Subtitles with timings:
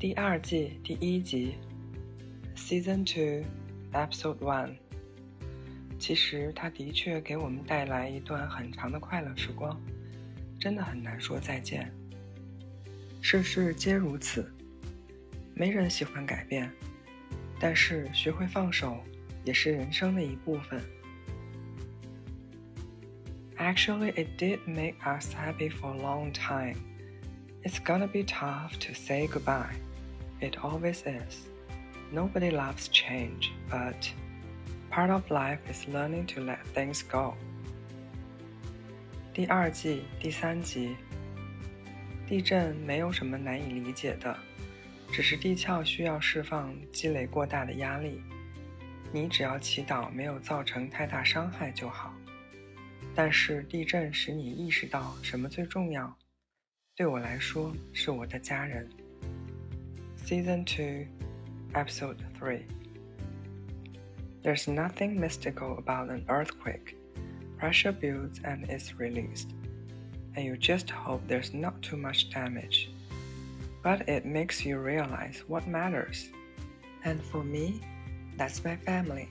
[0.00, 1.56] 第二季第一集
[2.56, 3.44] ，Season Two,
[3.92, 4.76] Episode One。
[5.98, 9.78] 其实它的确给我们带来一段很长的快乐时光，
[10.58, 11.92] 真的很难说再见。
[13.20, 14.50] 事事皆如此，
[15.52, 16.72] 没人喜欢改变，
[17.60, 18.96] 但是学会放手
[19.44, 20.80] 也是人生的一部分。
[23.58, 26.78] Actually, it did make us happy for a long time.
[27.62, 29.74] It's gonna be tough to say goodbye.
[30.40, 31.46] It always is.
[32.12, 34.10] Nobody loves change, but
[34.90, 37.34] part of life is learning to let things go.
[39.34, 40.96] 第二季第三集。
[42.26, 44.36] 地震没有什么难以理解的，
[45.12, 48.22] 只是地壳需要释放积累过大的压力。
[49.12, 52.14] 你只要祈祷没有造成太大伤害就好。
[53.14, 56.16] 但是地震使你意识到什么最重要？
[56.94, 58.88] 对我来说，是我的家人。
[60.30, 61.08] Season 2,
[61.74, 62.64] Episode 3.
[64.44, 66.96] There's nothing mystical about an earthquake.
[67.58, 69.50] Pressure builds and is released,
[70.36, 72.92] and you just hope there's not too much damage.
[73.82, 76.28] But it makes you realize what matters.
[77.04, 77.80] And for me,
[78.36, 79.30] that's my family.